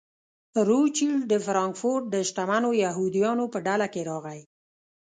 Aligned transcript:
روچیلډ 0.69 1.21
د 1.31 1.33
فرانکفورټ 1.45 2.03
د 2.09 2.15
شتمنو 2.29 2.69
یهودیانو 2.83 3.45
په 3.53 3.59
ډله 3.67 3.87
کې 3.93 4.01
راغی. 4.09 4.41